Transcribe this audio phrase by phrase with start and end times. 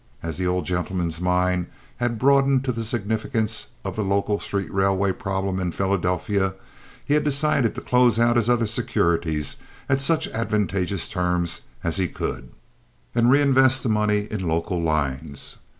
[0.23, 1.67] As the old gentleman's mind
[1.97, 6.55] had broadened to the significance of the local street railway problem in Philadelphia,
[7.05, 12.07] he had decided to close out his other securities at such advantageous terms as he
[12.07, 12.49] could,
[13.13, 15.57] and reinvest the money in local lines.